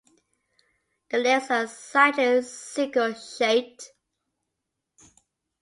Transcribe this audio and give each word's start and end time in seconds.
The 1.11 1.19
legs 1.19 1.51
are 1.51 1.67
slightly 1.67 2.41
sickle 2.41 3.13
shaped. 3.13 3.91